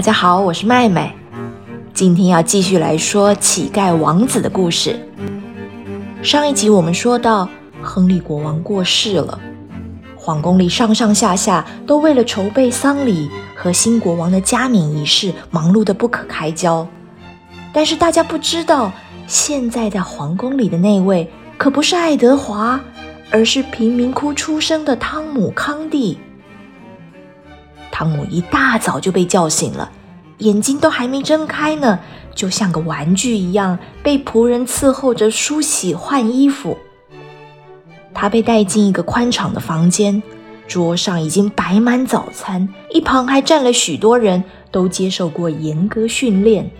[0.00, 1.14] 大家好，我是麦麦。
[1.92, 4.98] 今天要继续来说乞丐王子的故事。
[6.22, 7.46] 上一集我们说到，
[7.82, 9.38] 亨利国王过世了，
[10.16, 16.88] 皇宫里上上下下都为了筹备丧礼和新国王的加冕仪式忙碌得不可开交。
[17.70, 18.90] 但是大家不知道，
[19.26, 22.80] 现在在皇宫里的那位可不是爱德华，
[23.30, 26.18] 而是贫民窟出生的汤姆康蒂。
[28.00, 29.92] 汤姆一大早就被叫醒了，
[30.38, 31.98] 眼睛都还没睁开呢，
[32.34, 36.78] 就像个玩具一样被仆人伺候着梳洗换衣服。
[38.14, 40.22] 他被带进一个宽敞的房间，
[40.66, 46.70] 桌上已经摆满早餐，一旁还站了许多人，都接受过严格训练。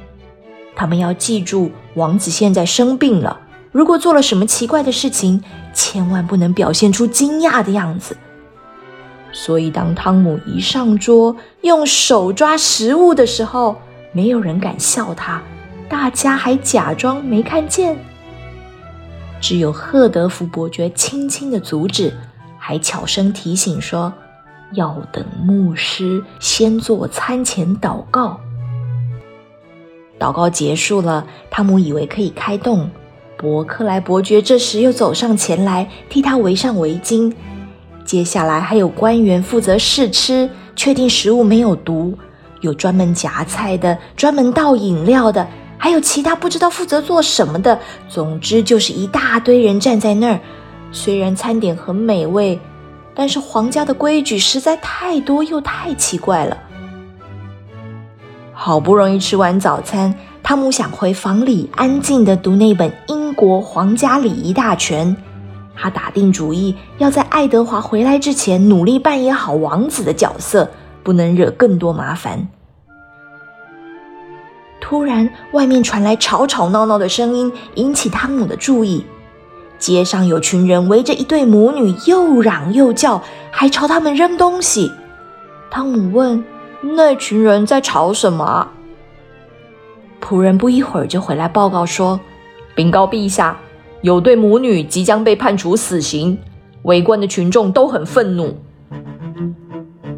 [0.75, 3.39] 他们要记住，王子现在生病了，
[3.73, 8.17] 如果做了什么奇怪的事情，千万不能表现出惊讶的样子。
[9.33, 13.77] 所以，当汤姆一上桌用手抓食物的时候，
[14.13, 15.41] 没有人敢笑他，
[15.89, 17.97] 大家还假装没看见。
[19.41, 22.13] 只有赫德福伯爵轻轻的阻止，
[22.59, 24.13] 还悄声提醒说
[24.75, 28.39] ：“要等牧师先做餐前祷告。”
[30.19, 32.91] 祷告结束了，汤姆以为可以开动，
[33.39, 37.33] 伯克莱伯爵这时又走上前来，替他围上围巾。
[38.11, 42.13] 接下来还有官员负责试吃，确定食物没有毒；
[42.61, 45.47] 有专门夹菜的，专门倒饮料的，
[45.79, 47.79] 还有其他不知道负责做什么的。
[48.09, 50.41] 总之就是一大堆人站在那儿。
[50.91, 52.59] 虽然餐点很美味，
[53.15, 56.59] 但是皇家的规矩实在太多又太奇怪了。
[58.53, 65.17] 好不容易吃完早餐，汤姆想回房里安静地读那本英国皇家礼仪大全。
[65.83, 70.69] 他打定主意，要在爱德华回来之前努力扮演好王子的角色，
[71.03, 72.49] 不能惹更多麻烦。
[74.79, 79.07] 突然，外面传来吵吵闹闹的声音，引起汤姆的注意。
[79.79, 84.93] 街上有群人围着一对母女，又嚷又叫，还朝他们扔东西。
[85.71, 86.45] 汤姆问
[86.83, 88.69] ：“那群人在吵什么？”
[90.21, 92.21] 仆人不一会儿就回来报告说
[92.77, 93.57] ：“禀告陛下。”
[94.03, 96.39] 有对母女即将被判处死刑，
[96.83, 98.57] 围观的群众都很愤怒。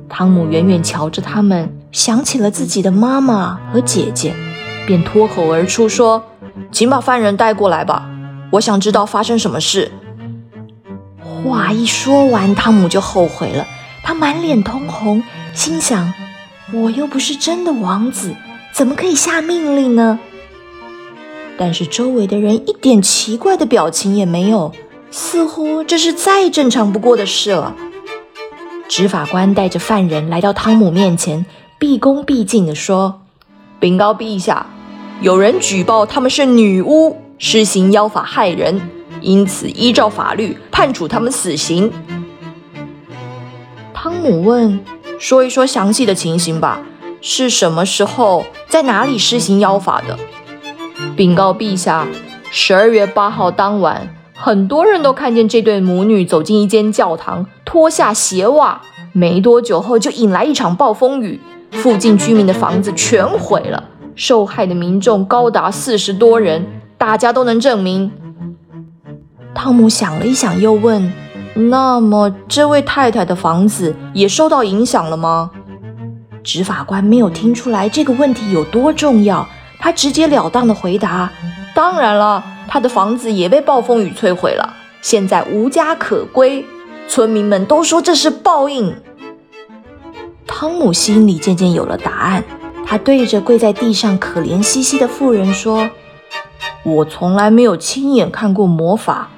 [0.08, 4.34] 汤姆远远瞧着他们，想起了自己的妈妈和姐姐，
[4.86, 6.22] 便脱口而出说
[6.70, 8.08] ：“请把犯人带过来吧，
[8.52, 9.90] 我想知道发生什么事。”
[11.18, 13.66] 话一说完，汤姆就后悔了，
[14.04, 15.22] 他满脸通红，
[15.54, 16.12] 心想
[16.72, 18.32] ：“我又不是真的王子，
[18.72, 20.20] 怎么可以下命令呢？”
[21.64, 24.72] 但是周围的人一点奇怪的表情也没有，
[25.12, 27.76] 似乎这是再正常不过的事了。
[28.88, 31.46] 执法官带着犯人来到汤姆面前，
[31.78, 33.20] 毕恭毕敬地说
[33.78, 34.66] ：“禀告陛下，
[35.20, 38.80] 有人举报他们是女巫，施行妖法害人，
[39.20, 41.92] 因此依照法律判处他们死刑。”
[43.94, 44.80] 汤姆问
[45.20, 46.82] ：“说一说详细的情形吧，
[47.20, 50.18] 是什么时候，在哪里施行妖法的？”
[51.16, 52.06] 禀告陛下，
[52.50, 58.80] 十二月八号当晚，很多人都看见这对母女走进一间教堂，脱下鞋袜。
[59.12, 61.38] 没多久后，就引来一场暴风雨，
[61.72, 68.10] 附近居民的房子全毁了，受害的民众高达四十多人，大家都能证明。
[69.54, 71.12] 汤姆想了一想，又问
[71.54, 75.50] ：“那么，这位太太的房子也受到影响了吗？”
[76.42, 79.46] 执法官没有听出来这个问题有多重要。
[79.82, 81.28] 他直截了当的回答
[81.74, 86.64] ：“当然了，他的房子也被暴风雨摧毁了，现在无家可归。
[87.08, 88.94] 村民们都说这是报应。”
[90.46, 92.44] 汤姆心里渐渐有了答案，
[92.86, 95.90] 他对着跪在地上可怜兮兮的妇人说
[96.86, 99.30] ：“我从来没有亲眼看过魔法，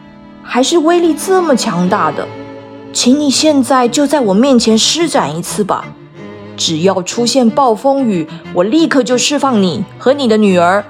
[0.42, 2.28] 还是威力这么强大的，
[2.92, 5.86] 请你现在就在我面前施展一次吧。”
[6.56, 10.84] 只要出现暴风雨，我立刻就释放你和你的女儿。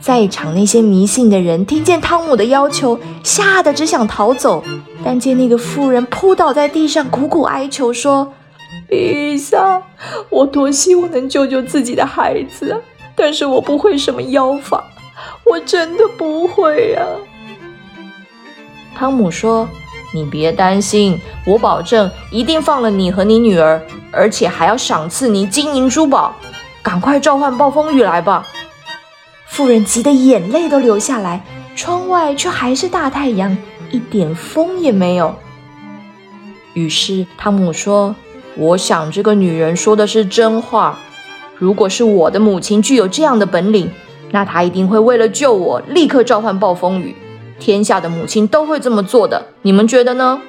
[0.00, 4.62] 在场那些迷信的人听见汤姆的要求，吓得只想逃走。
[5.04, 8.32] 但见那个妇人扑倒在地上，苦苦哀求说
[8.88, 9.82] ：“陛下，
[10.30, 12.80] 我多希望能救救自己的孩子，
[13.16, 14.84] 但是我不会什么妖法，
[15.44, 17.04] 我真的不会呀。”
[18.94, 19.68] 汤姆说。
[20.14, 23.80] 你别担心，我保证一定放了你和你女儿，
[24.10, 26.34] 而且还要赏赐你金银珠宝。
[26.82, 28.46] 赶快召唤暴风雨来吧！
[29.48, 31.44] 妇人急得眼泪都流下来，
[31.74, 33.56] 窗外却还是大太阳，
[33.90, 35.34] 一点风也没有。
[36.74, 38.14] 于是汤姆说
[38.56, 40.98] ：“我想这个女人说的是真话。
[41.56, 43.90] 如果是我的母亲具有这样的本领，
[44.30, 47.16] 那她一定会为了救我，立刻召唤暴风雨。
[47.58, 50.40] 天下的母亲都会这么做的，你们觉得呢？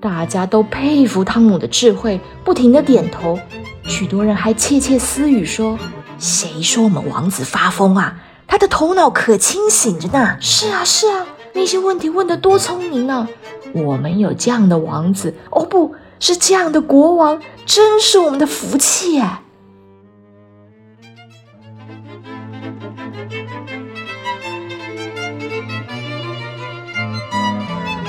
[0.00, 3.38] 大家都佩服汤姆的智慧，不停的点头。
[3.84, 5.78] 许多人还窃窃私语说
[6.18, 8.16] ：“谁说我们王子发疯啊？
[8.46, 13.28] 他的头脑可清醒着呢。”是啊，是啊，那些问题问得多聪明呢。
[13.74, 19.42] 我们有这样的王子，哦，不是这样的国王，真是我们的福气哎。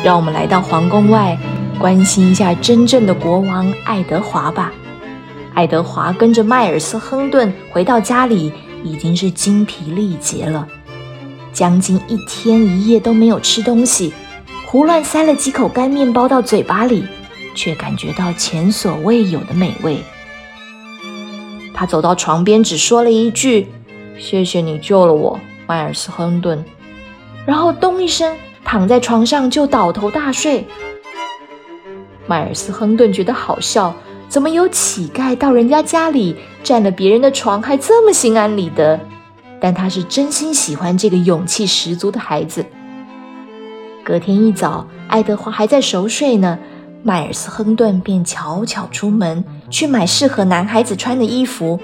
[0.04, 1.38] 让我们来到皇宫外，
[1.78, 4.72] 关心一下真正的国王爱德华吧。
[5.54, 8.52] 爱德华跟着迈尔斯·亨顿回到家里，
[8.84, 10.68] 已经是精疲力竭了，
[11.54, 14.12] 将近一天一夜都没有吃东西，
[14.66, 17.06] 胡乱塞了几口干面包到嘴巴里，
[17.54, 20.04] 却感觉到前所未有的美味。
[21.76, 23.68] 他走到床边，只说了一句
[24.18, 26.66] ：“谢谢你救了我，迈尔斯·亨顿。”
[27.46, 28.36] 然后咚一声。
[28.72, 30.66] 躺在床上就倒头大睡。
[32.26, 33.94] 迈尔斯·亨顿觉得好笑，
[34.30, 38.98] 怎么有乞丐到人家家里占了别人的床，还这么心安理得？
[39.60, 42.66] 但他是真心喜欢这个勇气十足的孩子。
[44.06, 46.58] 隔天一早，爱德华还在熟睡呢，
[47.04, 51.78] 迈尔斯·亨顿便悄悄出门去买适合男孩子穿的衣服。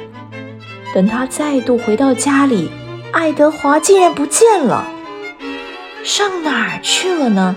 [0.96, 2.70] 等他再度回到家里，
[3.12, 4.88] 爱德华竟然不见了。
[6.08, 7.54] 上哪儿去了呢？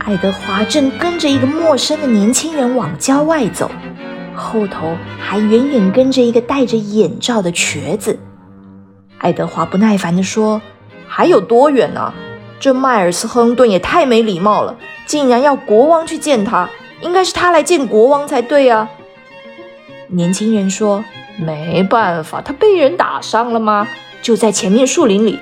[0.00, 3.70] 爱德华正跟着一个陌生的年轻人往郊外走，
[4.36, 8.20] 后头还远远跟着一个戴着眼罩的瘸子。
[9.16, 10.60] 爱德华不耐烦地说
[11.08, 12.12] ：“还有多远呢？
[12.60, 14.76] 这迈尔斯·亨顿也太没礼貌了，
[15.06, 16.68] 竟然要国王去见他，
[17.00, 18.90] 应该是他来见国王才对啊！”
[20.08, 21.02] 年轻人说。
[21.38, 23.88] 没办法，他被人打伤了吗？
[24.20, 25.40] 就在前面树林里。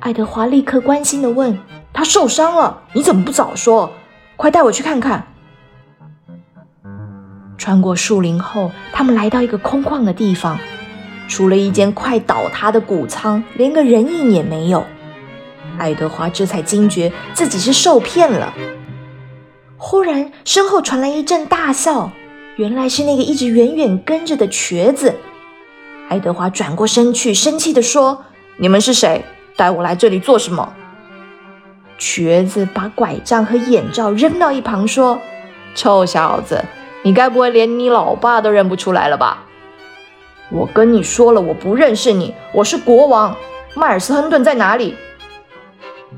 [0.00, 1.58] 爱德华立刻关心地问
[1.92, 2.82] ：“他受伤了？
[2.92, 3.92] 你怎么不早说？
[4.36, 5.26] 快带我去看看。”
[7.56, 10.58] 穿过树林后，他们来到一个空旷的地方，
[11.28, 14.84] 除了一间快倒塌的谷仓，连个人影也没有。
[15.78, 18.52] 爱德华这才惊觉自己是受骗了。
[19.78, 22.10] 忽然，身后传来一阵大笑。
[22.56, 25.14] 原来是那个一直远远跟着的瘸子。
[26.08, 28.24] 爱德华转过身去，生气地说
[28.58, 29.24] ：“你们是谁？
[29.56, 30.72] 带我来这里做什么？”
[31.98, 35.18] 瘸子把拐杖和眼罩扔到一旁，说
[35.74, 36.64] ：“臭小子，
[37.02, 39.44] 你该不会连你老爸都认不出来了吧？
[40.50, 43.36] 我跟你说了，我不认识你，我是国王。
[43.74, 44.94] 迈尔斯·亨顿在哪里？”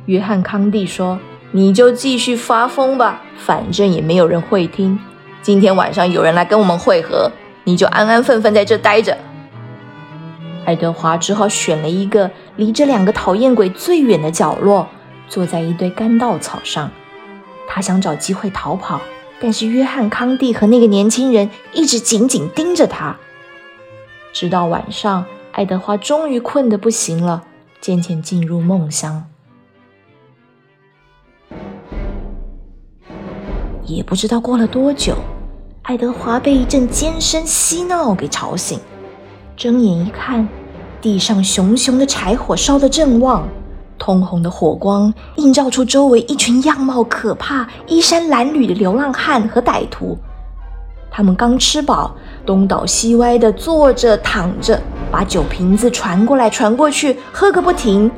[0.05, 1.19] 约翰·康蒂说
[1.53, 4.99] ：“你就继续发疯吧，反正也没有人会听。”
[5.47, 7.31] 今天晚上有人来跟我们会合，
[7.63, 9.17] 你就安安分分在这待着。
[10.65, 14.89] 爱德华只好选了一个离这两个讨厌鬼最远的角落，
[15.29, 16.91] 坐在一堆干稻草上。
[17.69, 19.01] 他想找机会逃跑，
[19.39, 23.17] 但是约翰·康蒂和那个年轻人一直紧紧盯着他。
[24.33, 27.45] 直到晚上，爱德华终于困得不行了，
[27.81, 29.25] 渐渐进入梦乡。
[33.85, 35.15] 也不知道过了多久。
[35.87, 38.81] 爱德华被一阵尖声嬉闹给吵醒，
[39.57, 40.49] 睁眼一看，
[41.01, 43.49] 地上熊熊的柴火烧得正旺，
[43.97, 50.19] 通红的火光映照出周围一群样貌可怕、衣衫褴褛的流浪汉和歹徒。
[51.09, 58.11] 他们刚吃饱，东倒西歪地坐着躺着，把酒瓶子传过来传过去，喝个不停。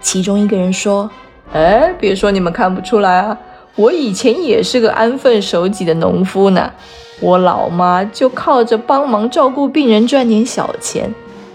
[0.00, 1.08] 其中一个人说
[1.54, 3.38] ：“哎，别说你们看不出来啊。”
[3.74, 6.72] 我以前也是个安分守己的农夫呢，
[7.20, 11.14] 我老妈就靠着帮忙照顾病人赚点小钱。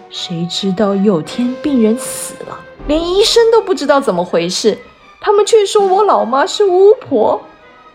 [0.10, 2.58] 谁知道有天病人死了，
[2.88, 4.78] 连医生都不知道怎么回事，
[5.20, 7.42] 他们却说我老妈是巫婆，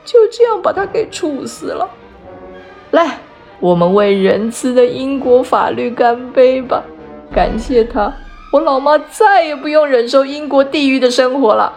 [0.05, 1.89] 就这样把她给处死了。
[2.91, 3.19] 来，
[3.59, 6.85] 我们为仁慈的英国法律干杯吧！
[7.35, 8.15] 感谢他，
[8.53, 11.73] 我老妈再也不用忍受英国地狱的生活了。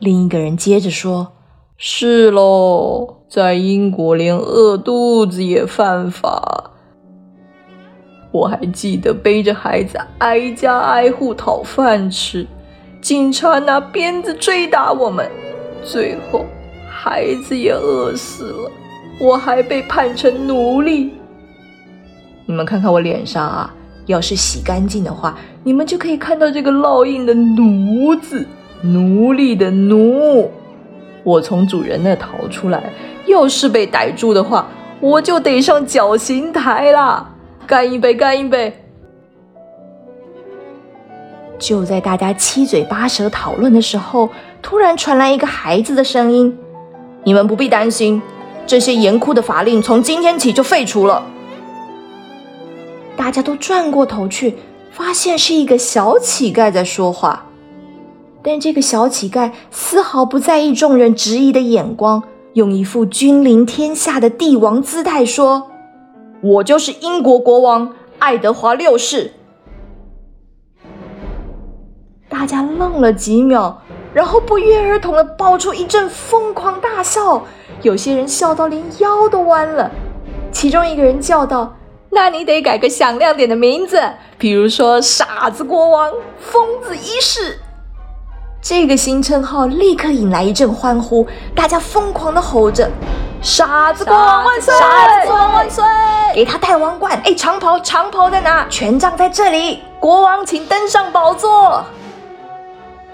[0.00, 1.30] 另一个人接着说
[1.76, 6.70] ：“是喽，在英国连饿肚子也犯法。
[8.32, 12.46] 我还记得背着孩子挨家挨户讨饭吃，
[13.02, 15.30] 警察拿鞭子追打我们，
[15.84, 16.46] 最后
[16.90, 18.70] 孩子也饿死了，
[19.20, 21.12] 我还被判成奴隶。
[22.46, 23.74] 你们看看我脸上啊，
[24.06, 28.46] 要是洗干净的话，你们就可以看到这个烙印的“奴”字，
[28.82, 30.50] 奴隶的“奴”。
[31.22, 32.92] 我从主人那逃出来，
[33.26, 34.66] 要是被逮住的话，
[35.00, 37.30] 我就得上绞刑台啦！
[37.66, 38.72] 干一杯，干一杯！
[41.58, 44.30] 就在大家七嘴八舌讨论的时候，
[44.62, 46.58] 突然传来一个孩子的声音
[47.22, 48.22] ：“你们不必担心，
[48.66, 51.22] 这些严酷的法令从今天起就废除了。”
[53.14, 54.56] 大家都转过头去，
[54.90, 57.44] 发现是一个小乞丐在说话。
[58.42, 62.22] 但这个小乞丐丝毫不在意众人质疑的眼光，
[62.54, 65.70] 用一副君临天下的帝王姿态说
[66.42, 69.34] ：“我就是英国国王爱德华六世。”
[72.30, 73.82] 大家愣了几秒，
[74.14, 77.44] 然后不约而同的爆出一阵疯狂大笑，
[77.82, 79.90] 有些人笑到连腰都弯了。
[80.50, 81.76] 其中一个人叫道
[82.10, 84.00] ：“那你得改个响亮点的名字，
[84.38, 87.58] 比如说傻子国王、疯子一世。”
[88.62, 92.88] 这个新称号立刻引来一阵欢呼，大家疯狂的吼着
[93.40, 94.74] ：“傻子国王万岁！
[94.78, 95.82] 傻子国王万岁！
[96.34, 97.18] 给他戴王冠！
[97.24, 98.66] 哎，长袍，长袍在哪？
[98.68, 99.82] 权杖在这里！
[99.98, 101.82] 国王，请登上宝座！”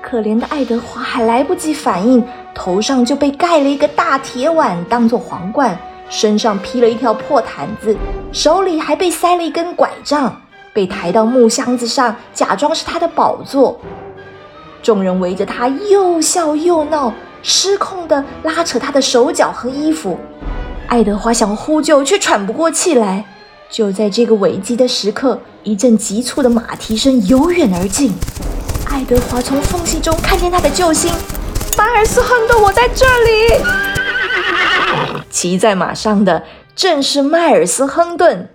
[0.02, 7.96] 可怜的爱德华还来不及反应，头上就被盖了一个大铁碗当做皇冠，身上披了一条破毯子，
[8.32, 10.40] 手里还被塞了一根拐杖，
[10.74, 13.78] 被抬到木箱子上，假装是他的宝座。
[14.82, 20.18] 众人围着他又笑又闹，失控地拉扯他的手脚和衣服。
[20.86, 23.24] 爱德华想呼救，却喘不过气来。
[23.68, 28.12] 就在这个危机的时刻，一阵急促的马蹄声由远而近。
[28.88, 31.12] 爱德华从缝隙中看见他的救星
[31.76, 33.64] 迈尔斯·亨顿，我在这里。
[35.28, 36.44] 骑在马上的
[36.76, 38.48] 正是迈尔斯·亨顿。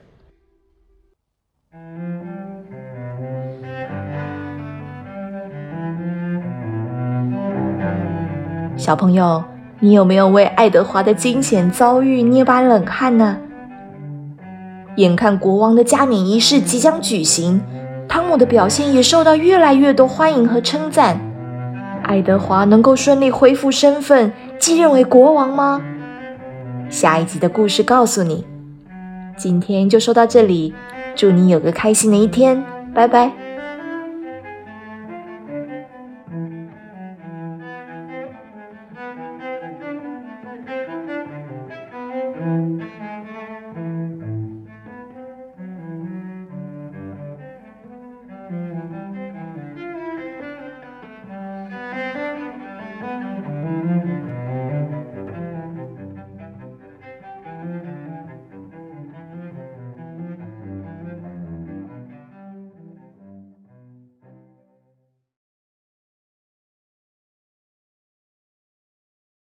[8.82, 9.44] 小朋友，
[9.80, 13.38] 你有没有为爱德华的惊险遭遇捏把冷汗呢？
[14.96, 17.62] 眼看国王的加冕仪式即将举行。
[18.10, 21.22] 汤姆的表现也受到越来越多欢迎和称赞。
[22.02, 25.80] 爱德华能够顺利恢复身份，继任为国王吗？
[26.90, 28.44] 下一集的故事告诉你。
[29.38, 30.74] 今天就说到这里，
[31.16, 32.64] 祝你有个开心的一天，
[32.96, 33.32] 拜拜。